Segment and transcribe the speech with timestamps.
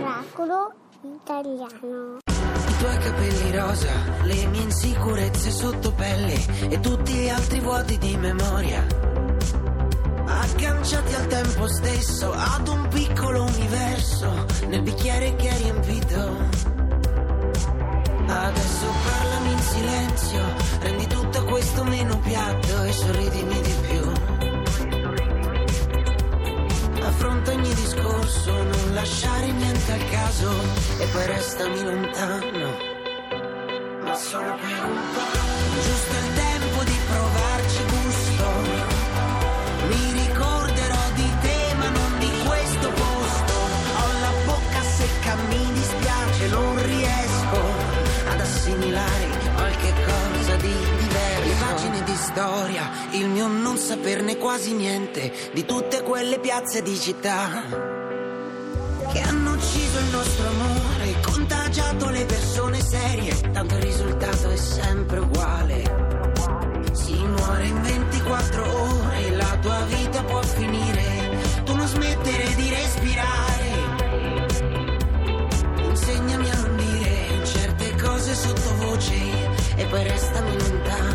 [0.00, 2.18] Oracolo italiano.
[2.28, 3.92] I tuoi capelli rosa,
[4.22, 6.36] le mie insicurezze sotto pelle
[6.68, 8.86] e tutti gli altri vuoti di memoria.
[10.26, 16.76] Agganciati al tempo stesso, ad un piccolo universo, nel bicchiere che è riempito.
[18.28, 20.44] Adesso parlami in silenzio,
[20.78, 23.27] rendi tutto questo meno piatto e sorridimi
[30.38, 30.50] caso
[30.98, 32.76] e poi restami lontano.
[34.02, 35.36] Ma solo per un po'.
[35.82, 38.46] Giusto il tempo di provarci gusto.
[39.88, 43.52] Mi ricorderò di te, ma non di questo posto.
[43.98, 47.60] Ho la bocca secca, mi dispiace, non riesco
[48.30, 51.48] ad assimilare qualche cosa di diverso.
[51.48, 56.96] Le pagine di storia, il mio non saperne quasi niente di tutte quelle piazze di
[56.96, 57.97] città
[60.08, 65.82] il nostro amore, contagiato le persone serie, tanto il risultato è sempre uguale.
[66.92, 73.66] Si muore in 24 ore, la tua vita può finire, tu non smettere di respirare.
[75.84, 79.14] Insegnami a non dire certe cose sottovoce
[79.76, 81.07] e poi restami lontano.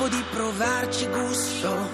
[0.00, 1.88] Tempo di provarci gusto.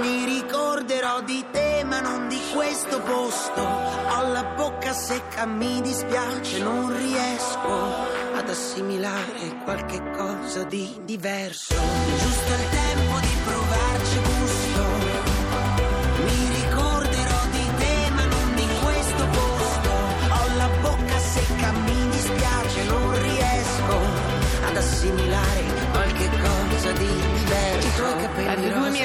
[0.00, 3.62] Mi ricorderò di te, ma non di questo posto.
[3.62, 7.94] Ho la bocca secca, mi dispiace, non riesco
[8.34, 11.74] ad assimilare qualche cosa di diverso.
[11.74, 13.13] Giusto il tempo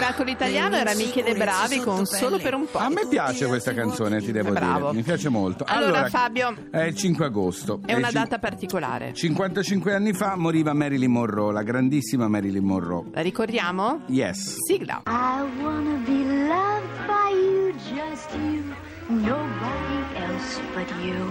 [0.09, 2.79] Miracolo Italiano era Michele Bravi con Solo per un po'.
[2.79, 4.87] A me piace questa canzone, ti devo Bravo.
[4.87, 4.93] dire.
[4.93, 5.65] Mi piace molto.
[5.67, 7.81] Allora, Fabio, È il 5 agosto.
[7.85, 9.13] È una il cin- data particolare.
[9.13, 13.03] 55 anni fa moriva Marilyn Monroe, la grandissima Marilyn Monroe.
[13.13, 14.01] La ricordiamo?
[14.07, 14.55] Yes.
[14.65, 15.03] Sigla.
[15.05, 18.63] I wanna be loved by you, just you,
[19.09, 21.29] nobody else but you.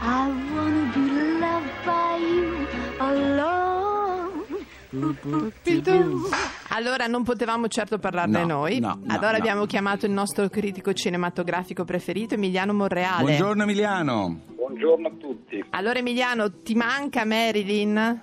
[0.00, 2.66] I wanna be loved by you
[3.00, 4.64] alone.
[4.92, 6.30] Boop-boop-dee-doo.
[6.76, 8.80] Allora non potevamo certo parlarne No, noi.
[8.80, 9.36] no, no, allora no.
[9.38, 13.22] abbiamo chiamato il nostro critico cinematografico preferito, Emiliano Monreale.
[13.22, 14.40] Buongiorno Emiliano.
[14.54, 15.64] Buongiorno a tutti.
[15.70, 18.20] Allora Emiliano, ti manca Marilyn?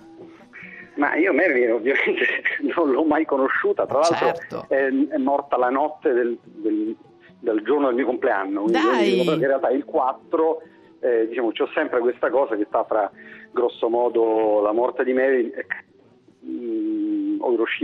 [0.98, 2.26] Ma io Marilyn ovviamente
[2.76, 4.66] non l'ho mai conosciuta, tra l'altro Certo.
[4.70, 6.96] è, è morta la notte del, del-
[7.40, 9.10] del giorno del mio compleanno, quindi Dai!
[9.10, 10.62] io dico che in realtà il 4,
[11.02, 13.12] eh, diciamo, c'ho sempre questa cosa che sta fra
[13.52, 15.66] grosso modo la morte di Marilyn e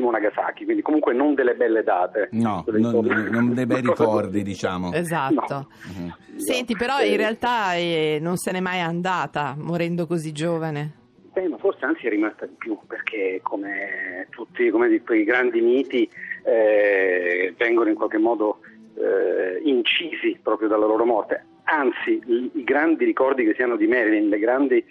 [0.09, 2.29] Hiroshima o Nagasaki, quindi comunque non delle belle date.
[2.31, 4.91] No, non, non dei bei ricordi, diciamo.
[4.93, 5.67] Esatto.
[5.95, 6.15] Mhm.
[6.37, 10.97] Senti, però Eh, in realtà eh, non se n'è mai andata, morendo così giovane.
[11.33, 16.09] Eh, ma forse anzi è rimasta di più, perché come tutti come quei grandi miti
[16.43, 18.59] eh, vengono in qualche modo
[18.95, 21.45] eh, incisi proprio dalla loro morte.
[21.65, 24.83] Anzi, i, i grandi ricordi che si hanno di Marilyn, le grandi,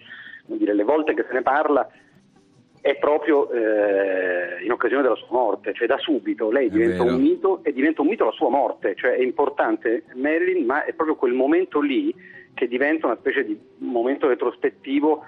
[0.47, 1.87] come dire, le volte che se ne parla,
[2.81, 7.61] è proprio eh, in occasione della sua morte, cioè da subito lei diventa un mito
[7.63, 11.33] e diventa un mito la sua morte, cioè è importante Marilyn, ma è proprio quel
[11.35, 12.15] momento lì
[12.55, 15.23] che diventa una specie di momento retrospettivo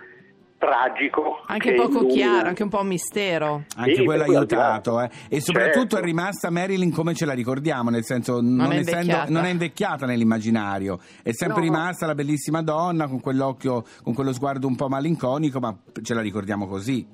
[0.58, 1.40] tragico.
[1.46, 3.64] Anche che poco illumina- chiaro, anche un po' un mistero.
[3.76, 5.08] Anche Sì, quello ha aiutato, eh.
[5.30, 5.98] E soprattutto Certo.
[5.98, 9.30] è rimasta Marilyn come ce la ricordiamo, nel senso non, è essendo- invecchiata.
[9.32, 11.64] non è invecchiata nell'immaginario, è sempre no.
[11.64, 16.20] rimasta la bellissima donna con quell'occhio, con quello sguardo un po' malinconico, ma ce la
[16.20, 17.06] ricordiamo così.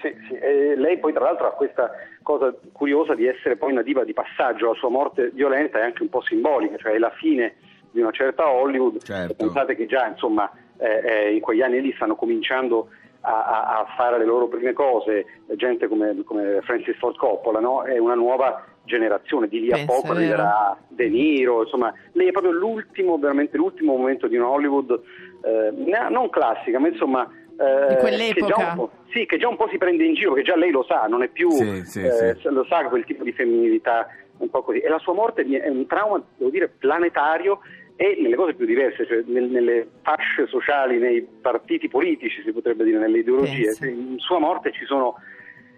[0.00, 1.90] Sì, sì, e lei poi tra l'altro ha questa
[2.22, 6.02] cosa curiosa di essere poi una diva di passaggio, la sua morte violenta è anche
[6.02, 7.56] un po' simbolica, cioè è la fine
[7.90, 9.02] di una certa Hollywood.
[9.02, 9.34] Certo.
[9.34, 12.90] Pensate che già insomma eh, eh, in quegli anni lì stanno cominciando
[13.22, 17.82] a, a- fare le loro prime cose, gente come, come Francis Ford Coppola, no?
[17.82, 22.52] è una nuova generazione, di lì a poco arriverà De Niro, insomma, lei è proprio
[22.52, 25.00] l'ultimo, veramente l'ultimo momento di una Hollywood,
[25.42, 27.28] eh, non classica, ma insomma...
[27.58, 28.46] eh, Di che quell'epoca.
[28.54, 30.70] già un po'- sì, che già un po' si prende in giro, che già lei
[30.70, 32.48] lo sa, non è più, Sì, sì, eh, sì.
[32.50, 34.06] lo sa quel tipo di femminilità
[34.38, 34.78] un po' così.
[34.78, 37.60] E la sua morte è un trauma, devo dire, planetario
[37.96, 42.84] e nelle cose più diverse, cioè nel- nelle fasce sociali, nei partiti politici, si potrebbe
[42.84, 43.64] dire, nelle ideologie.
[43.78, 43.84] Penso.
[43.86, 45.16] In sua morte ci sono,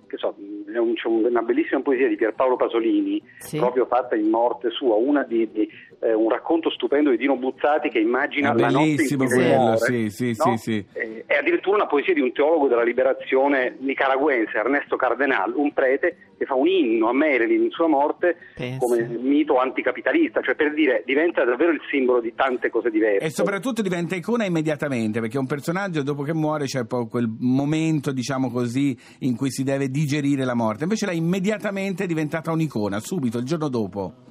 [0.07, 0.35] che so,
[0.71, 3.57] c'è un- una bellissima poesia di Pierpaolo Pasolini, Sì.
[3.57, 5.67] proprio fatta in morte sua, una di, di,
[6.01, 10.35] eh, un racconto stupendo di Dino Buzzati che immagina la notte in quello, sì, sì,
[10.37, 10.57] no?
[10.57, 10.85] sì, sì.
[10.93, 16.17] Eh, È addirittura una poesia di un teologo della liberazione nicaraguense, Ernesto Cardenal, un prete
[16.39, 18.79] che fa un inno a Marilyn in sua morte Pensa.
[18.79, 23.27] come mito anticapitalista, cioè per dire diventa davvero il simbolo di tante cose diverse.
[23.27, 28.11] E soprattutto diventa icona immediatamente, perché un personaggio dopo che muore c'è poi quel momento,
[28.11, 30.85] diciamo così, in cui si deve digerire la morte.
[30.85, 34.29] Invece lei immediatamente è diventata un'icona, subito, il giorno dopo.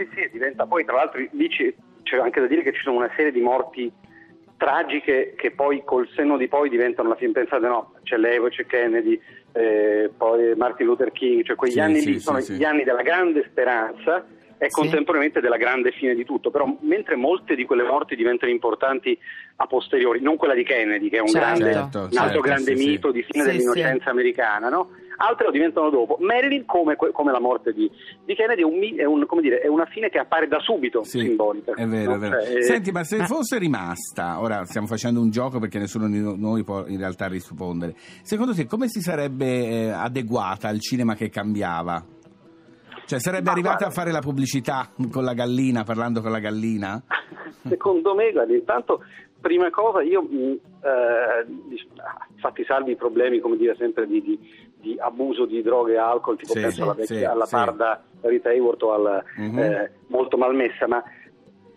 [0.00, 1.74] Sì, sì, diventa poi, tra l'altro, lì ci-
[2.04, 3.92] c'è anche da dire che ci sono una serie di morti
[4.56, 8.66] tragiche che poi col senno di poi diventano alla fine pensate no, c'è l'Evo, c'è
[8.66, 9.20] Kennedy,
[9.52, 12.54] eh, poi Martin Luther King, cioè quegli Sì, anni sì, lì sì, sono sì.
[12.54, 14.26] gli anni della grande speranza
[14.58, 14.74] e Sì.
[14.74, 19.18] contemporaneamente della grande fine di tutto, però mentre molte di quelle morti diventano importanti
[19.56, 21.46] a posteriori, non quella di Kennedy che è un, Certo.
[21.46, 22.88] grande, Certo, un altro certo, grande sì, sì.
[22.88, 24.10] mito di fine Sì, dell'innocenza sì.
[24.10, 24.90] americana, no?
[25.22, 26.16] Altre lo diventano dopo.
[26.20, 27.90] Marilyn, come, come la morte di,
[28.24, 31.02] di Kennedy, è, un è un- come dire, è una fine che appare da subito
[31.04, 31.72] Sì, simbolica.
[31.74, 32.16] È vero, no?
[32.16, 32.40] è vero.
[32.42, 36.08] Cioè, eh, Senti, ma se ma- fosse rimasta, ora stiamo facendo un gioco perché nessuno
[36.08, 37.94] di noi può in realtà rispondere.
[38.22, 42.02] Secondo te come si sarebbe eh, adeguata al cinema che cambiava?
[43.06, 46.38] Cioè sarebbe Ma arrivata guarda- a fare la pubblicità con la gallina, parlando con la
[46.38, 47.02] gallina?
[47.68, 49.02] Secondo me, guarda, intanto,
[49.40, 51.88] prima cosa, io, mh, eh, dic-
[52.40, 54.38] fatti salvi i problemi, come dire, sempre di, di-
[54.80, 57.54] di abuso di droghe e alcol, tipo Sì, penso sì, alla, vecchia- sì, alla sì.
[57.54, 59.58] parda Rita Hayworth o al, Mhm.
[59.58, 61.02] eh, molto malmessa, ma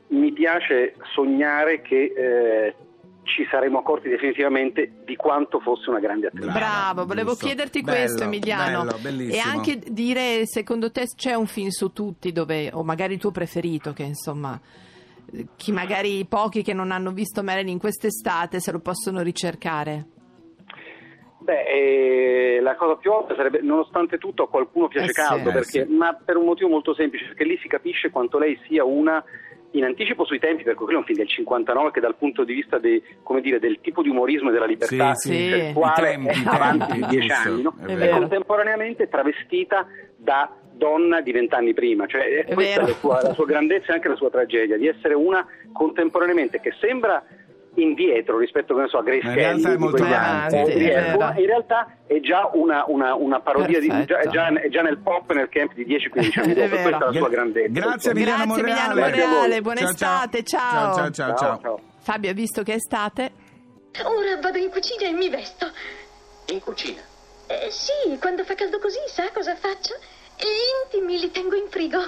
[0.07, 2.75] mi piace sognare che eh,
[3.23, 6.45] ci saremo accorti definitivamente di quanto fosse una grande attrice.
[6.51, 7.45] Brava, Bravo, volevo giusto.
[7.45, 8.83] chiederti Bello, questo Emiliano.
[9.01, 13.19] bello, e anche dire, secondo te c'è un film su tutti dove, o magari il
[13.19, 14.59] tuo preferito, che insomma,
[15.55, 20.05] chi magari pochi che non hanno visto Marilyn quest'estate se lo possono ricercare.
[21.43, 25.21] Beh, eh, la cosa più ovvia sarebbe, nonostante tutto, a qualcuno piace Eh sì.
[25.21, 25.93] caldo, Eh perché- sì.
[25.93, 29.21] ma per un motivo molto semplice, perché lì si capisce quanto lei sia una
[29.75, 32.53] in anticipo sui tempi, perché quello è un film del 59 che dal punto di
[32.53, 32.79] vista
[33.23, 35.49] come dire, del tipo di umorismo e della libertà Sì, sì.
[35.49, 37.75] sessuale tempi, è avanti di dieci anni, no?
[37.85, 42.91] è e contemporaneamente travestita da donna di vent'anni prima, cioè è È questa vero.
[42.91, 45.43] la sua, la sua grandezza e anche la sua tragedia, di essere una
[45.73, 47.23] contemporaneamente che sembra
[47.75, 49.25] indietro rispetto che ne so, a Grace
[51.17, 54.81] Ma in realtà è già una, una- una parodia, di, già, è già- è già
[54.81, 57.79] nel pop nel camp di 10-15 anni dopo, questa è la sua Gra- grandezza.
[57.79, 58.11] Grazie.
[58.11, 59.01] Emiliano Grazie, Emiliano Monreale.
[59.01, 60.13] Monreale, buona Ciao, ciao.
[60.13, 60.93] estate, ciao.
[60.95, 61.79] Ciao, ciao, ciao, ciao.
[61.99, 63.31] Fabio, visto che è estate?
[64.03, 65.67] Ora vado in cucina e mi vesto.
[66.47, 67.01] In cucina.
[67.47, 69.93] Eh, sì, quando fa caldo così, sa cosa faccio?
[70.37, 71.99] Gli intimi li tengo in frigo.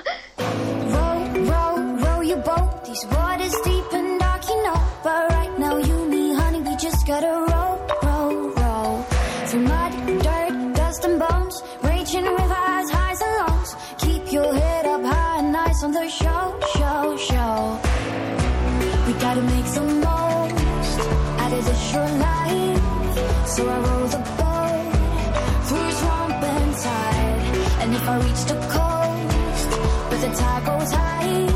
[23.55, 24.91] So I row the boat
[25.67, 27.83] through swamp and tide.
[27.83, 29.69] And if I reach the coast,
[30.09, 31.54] but the tide goes high,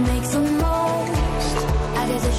[0.00, 1.56] makes the most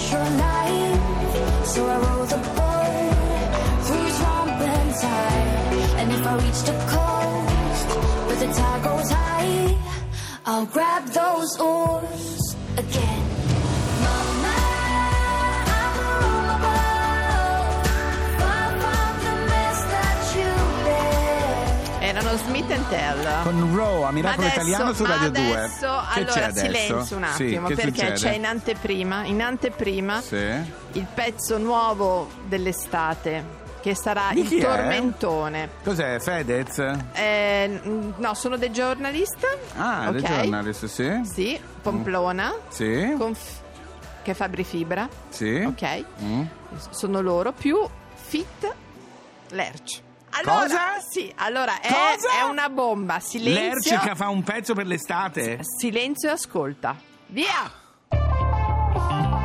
[0.09, 1.65] short life.
[1.71, 1.97] So I
[2.29, 3.51] the boat
[3.85, 5.33] through and.
[5.99, 7.87] And if I reach the coast
[8.27, 9.77] but the tide goes high,
[10.45, 13.20] I'll grab those oars again.
[22.11, 23.43] Erano Smith and Tell.
[23.43, 25.41] Con Raw a Miracolo adesso- Italiano su Radio 2.
[25.55, 26.65] adesso, Che allora, c'è adesso?
[26.65, 28.13] silenzio un Sì, attimo, che perché succede?
[28.15, 30.35] c'è in anteprima, in anteprima Sì.
[30.35, 33.45] il pezzo nuovo dell'estate,
[33.79, 34.61] che sarà il chi è?
[34.61, 35.69] tormentone.
[35.85, 36.19] Cos'è?
[36.19, 36.79] Fedez?
[37.13, 39.47] Eh, mm, no, sono dei giornalista.
[39.77, 40.15] Ah, ok?
[40.17, 41.21] The Journalist, sì.
[41.23, 43.15] Sì, Pomplona, Sì.
[43.17, 43.59] con f-
[44.21, 45.63] che è Fabri Fibra, Sì.
[45.65, 46.03] ok?
[46.23, 46.41] Mm.
[46.89, 47.79] Sono loro, più
[48.15, 48.73] Fit
[49.51, 50.01] Lerch.
[50.31, 50.79] Allora, Cosa?
[51.09, 52.39] Sì, allora è, Cosa?
[52.39, 53.19] è una bomba.
[53.19, 55.59] Silenzio, Lerch che fa un pezzo per l'estate?
[55.61, 56.95] silenzio e ascolta.
[57.27, 57.79] Via!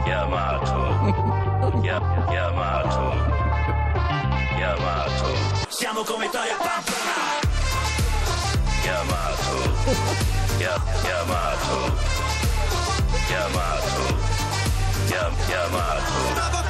[0.05, 3.15] chiamato Chia- chiamato
[4.57, 5.35] chiamato
[5.69, 7.41] Siamo come Toria Pampona.
[8.83, 9.75] chiamato
[10.59, 11.95] Chia- chiamato
[13.27, 14.17] chiamato
[15.07, 16.66] Chia- chiamato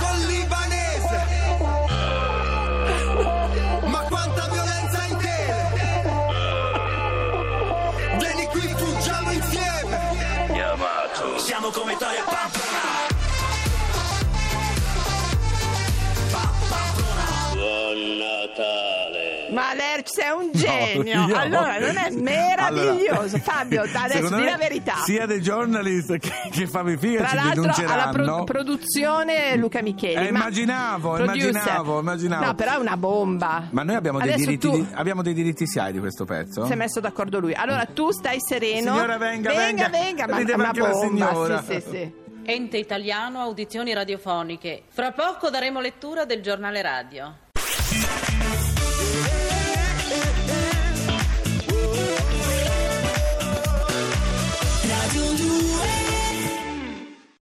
[11.67, 12.77] Siamo come Toria Pampona.
[12.77, 12.86] buon
[20.07, 21.27] sei un genio.
[21.27, 23.13] io- allora, non è meraviglioso.
[23.13, 24.95] Allora, Fabio, adesso di la verità.
[25.05, 30.15] Sia The Journalist che, che Fabio Figa Tra ci l'altro alla pro- produzione Luca Micheli.
[30.27, 31.51] Eh, ma- immaginavo, producer.
[31.51, 32.45] immaginavo, immaginavo.
[32.45, 33.69] No, però è una bomba.
[33.71, 36.65] Ma noi abbiamo dei, diritti, tu di, abbiamo dei diritti SIAE di questo pezzo?
[36.67, 37.53] si è messo d'accordo lui.
[37.53, 38.93] Allora tu stai sereno.
[38.93, 40.27] Signora, venga, venga, venga.
[40.27, 40.99] venga, ma una bomba.
[40.99, 41.63] signora.
[41.63, 42.25] Sì, sì, sì.
[42.49, 44.85] Ente italiano audizioni radiofoniche.
[44.89, 47.35] Fra poco daremo lettura del giornale radio.